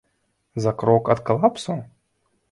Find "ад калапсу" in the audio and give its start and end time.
1.15-1.75